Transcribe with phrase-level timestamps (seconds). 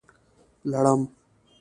[0.71, 1.01] 🦂 لړم